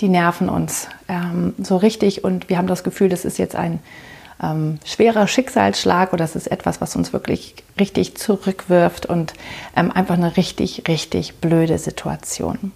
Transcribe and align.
die 0.00 0.08
nerven 0.08 0.48
uns 0.48 0.88
ähm, 1.08 1.54
so 1.58 1.76
richtig 1.76 2.24
und 2.24 2.48
wir 2.48 2.58
haben 2.58 2.66
das 2.66 2.84
Gefühl, 2.84 3.08
das 3.08 3.24
ist 3.24 3.38
jetzt 3.38 3.56
ein 3.56 3.80
ähm, 4.42 4.78
schwerer 4.84 5.26
Schicksalsschlag 5.26 6.12
oder 6.12 6.24
das 6.24 6.36
ist 6.36 6.46
etwas, 6.46 6.80
was 6.80 6.94
uns 6.96 7.12
wirklich 7.12 7.54
richtig 7.78 8.16
zurückwirft 8.16 9.06
und 9.06 9.34
ähm, 9.76 9.90
einfach 9.90 10.14
eine 10.14 10.36
richtig, 10.36 10.84
richtig 10.88 11.36
blöde 11.36 11.78
Situation. 11.78 12.72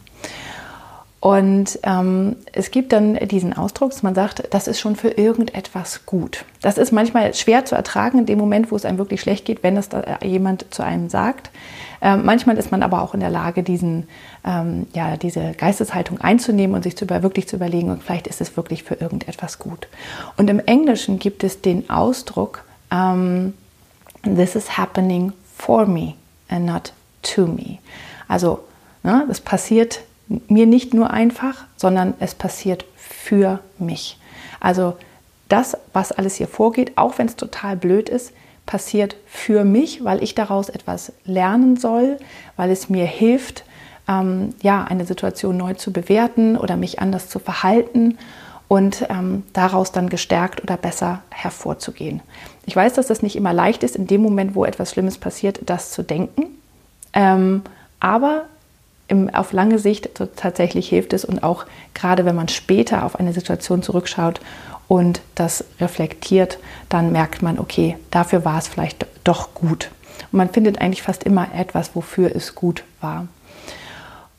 Und 1.22 1.78
ähm, 1.84 2.34
es 2.52 2.72
gibt 2.72 2.92
dann 2.92 3.14
diesen 3.14 3.56
Ausdruck, 3.56 3.92
dass 3.92 4.02
man 4.02 4.16
sagt, 4.16 4.42
das 4.50 4.66
ist 4.66 4.80
schon 4.80 4.96
für 4.96 5.10
irgendetwas 5.10 6.04
gut. 6.04 6.44
Das 6.62 6.78
ist 6.78 6.90
manchmal 6.90 7.32
schwer 7.34 7.64
zu 7.64 7.76
ertragen 7.76 8.18
in 8.18 8.26
dem 8.26 8.40
Moment, 8.40 8.72
wo 8.72 8.76
es 8.76 8.84
einem 8.84 8.98
wirklich 8.98 9.20
schlecht 9.20 9.44
geht, 9.44 9.62
wenn 9.62 9.76
es 9.76 9.88
da 9.88 10.18
jemand 10.24 10.74
zu 10.74 10.82
einem 10.82 11.08
sagt. 11.08 11.50
Ähm, 12.00 12.24
manchmal 12.24 12.58
ist 12.58 12.72
man 12.72 12.82
aber 12.82 13.02
auch 13.02 13.14
in 13.14 13.20
der 13.20 13.30
Lage, 13.30 13.62
diesen, 13.62 14.08
ähm, 14.44 14.88
ja, 14.94 15.16
diese 15.16 15.52
Geisteshaltung 15.52 16.20
einzunehmen 16.20 16.74
und 16.74 16.82
sich 16.82 16.96
zu 16.96 17.04
über, 17.04 17.22
wirklich 17.22 17.46
zu 17.46 17.54
überlegen, 17.54 17.90
und 17.90 18.02
vielleicht 18.02 18.26
ist 18.26 18.40
es 18.40 18.56
wirklich 18.56 18.82
für 18.82 18.94
irgendetwas 18.94 19.60
gut. 19.60 19.86
Und 20.36 20.50
im 20.50 20.58
Englischen 20.58 21.20
gibt 21.20 21.44
es 21.44 21.60
den 21.60 21.88
Ausdruck, 21.88 22.64
ähm, 22.90 23.54
this 24.24 24.56
is 24.56 24.76
happening 24.76 25.32
for 25.56 25.86
me 25.86 26.14
and 26.48 26.66
not 26.66 26.92
to 27.22 27.46
me. 27.46 27.78
Also, 28.26 28.64
ne, 29.04 29.24
das 29.28 29.40
passiert 29.40 30.00
mir 30.48 30.66
nicht 30.66 30.94
nur 30.94 31.10
einfach, 31.10 31.64
sondern 31.76 32.14
es 32.20 32.34
passiert 32.34 32.84
für 32.96 33.60
mich. 33.78 34.18
Also 34.60 34.96
das, 35.48 35.76
was 35.92 36.12
alles 36.12 36.36
hier 36.36 36.48
vorgeht, 36.48 36.92
auch 36.96 37.18
wenn 37.18 37.26
es 37.26 37.36
total 37.36 37.76
blöd 37.76 38.08
ist, 38.08 38.32
passiert 38.64 39.16
für 39.26 39.64
mich, 39.64 40.04
weil 40.04 40.22
ich 40.22 40.34
daraus 40.34 40.68
etwas 40.68 41.12
lernen 41.24 41.76
soll, 41.76 42.18
weil 42.56 42.70
es 42.70 42.88
mir 42.88 43.04
hilft, 43.04 43.64
ähm, 44.08 44.54
ja, 44.62 44.84
eine 44.84 45.04
Situation 45.04 45.56
neu 45.56 45.74
zu 45.74 45.92
bewerten 45.92 46.56
oder 46.56 46.76
mich 46.76 47.00
anders 47.00 47.28
zu 47.28 47.38
verhalten 47.38 48.18
und 48.68 49.06
ähm, 49.10 49.42
daraus 49.52 49.92
dann 49.92 50.08
gestärkt 50.08 50.62
oder 50.62 50.76
besser 50.76 51.22
hervorzugehen. 51.30 52.22
Ich 52.64 52.74
weiß, 52.74 52.94
dass 52.94 53.08
das 53.08 53.22
nicht 53.22 53.36
immer 53.36 53.52
leicht 53.52 53.82
ist, 53.82 53.96
in 53.96 54.06
dem 54.06 54.22
Moment, 54.22 54.54
wo 54.54 54.64
etwas 54.64 54.92
Schlimmes 54.92 55.18
passiert, 55.18 55.60
das 55.66 55.90
zu 55.90 56.02
denken. 56.02 56.46
Ähm, 57.12 57.62
aber 58.00 58.44
im, 59.12 59.32
auf 59.32 59.52
lange 59.52 59.78
Sicht 59.78 60.08
tatsächlich 60.36 60.88
hilft 60.88 61.12
es 61.12 61.24
und 61.24 61.44
auch 61.44 61.66
gerade 61.92 62.24
wenn 62.24 62.34
man 62.34 62.48
später 62.48 63.04
auf 63.04 63.20
eine 63.20 63.34
Situation 63.34 63.82
zurückschaut 63.82 64.40
und 64.88 65.20
das 65.34 65.64
reflektiert, 65.80 66.58
dann 66.88 67.12
merkt 67.12 67.42
man, 67.42 67.58
okay, 67.58 67.96
dafür 68.10 68.44
war 68.44 68.58
es 68.58 68.68
vielleicht 68.68 69.06
doch 69.22 69.54
gut. 69.54 69.90
Und 70.32 70.38
man 70.38 70.48
findet 70.48 70.80
eigentlich 70.80 71.02
fast 71.02 71.24
immer 71.24 71.48
etwas, 71.54 71.94
wofür 71.94 72.34
es 72.34 72.54
gut 72.54 72.84
war. 73.02 73.28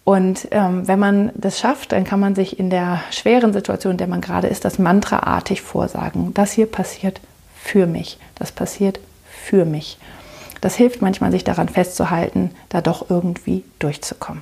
Und 0.03 0.47
ähm, 0.51 0.87
wenn 0.87 0.99
man 0.99 1.31
das 1.35 1.59
schafft, 1.59 1.93
dann 1.93 2.03
kann 2.03 2.19
man 2.19 2.35
sich 2.35 2.59
in 2.59 2.69
der 2.69 3.01
schweren 3.11 3.53
Situation, 3.53 3.91
in 3.91 3.97
der 3.97 4.07
man 4.07 4.21
gerade 4.21 4.47
ist, 4.47 4.65
das 4.65 4.79
mantraartig 4.79 5.61
vorsagen. 5.61 6.33
Das 6.33 6.51
hier 6.51 6.65
passiert 6.65 7.21
für 7.55 7.85
mich. 7.85 8.17
Das 8.35 8.51
passiert 8.51 8.99
für 9.29 9.65
mich. 9.65 9.97
Das 10.61 10.75
hilft 10.75 11.01
manchmal, 11.01 11.31
sich 11.31 11.43
daran 11.43 11.69
festzuhalten, 11.69 12.51
da 12.69 12.81
doch 12.81 13.09
irgendwie 13.09 13.63
durchzukommen. 13.79 14.41